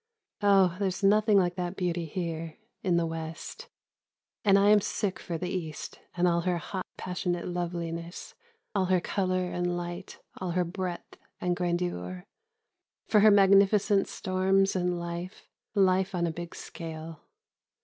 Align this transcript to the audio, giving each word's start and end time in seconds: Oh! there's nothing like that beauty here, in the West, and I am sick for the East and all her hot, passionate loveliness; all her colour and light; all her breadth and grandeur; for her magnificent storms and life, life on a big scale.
Oh! 0.41 0.77
there's 0.79 1.03
nothing 1.03 1.37
like 1.37 1.53
that 1.57 1.75
beauty 1.75 2.05
here, 2.05 2.57
in 2.81 2.97
the 2.97 3.05
West, 3.05 3.67
and 4.43 4.57
I 4.57 4.69
am 4.69 4.81
sick 4.81 5.19
for 5.19 5.37
the 5.37 5.51
East 5.51 5.99
and 6.17 6.27
all 6.27 6.41
her 6.41 6.57
hot, 6.57 6.87
passionate 6.97 7.47
loveliness; 7.47 8.33
all 8.73 8.85
her 8.85 8.99
colour 8.99 9.51
and 9.51 9.77
light; 9.77 10.17
all 10.37 10.53
her 10.53 10.65
breadth 10.65 11.17
and 11.39 11.55
grandeur; 11.55 12.25
for 13.09 13.19
her 13.19 13.29
magnificent 13.29 14.07
storms 14.07 14.75
and 14.75 14.99
life, 14.99 15.47
life 15.75 16.15
on 16.15 16.25
a 16.25 16.31
big 16.31 16.55
scale. 16.55 17.21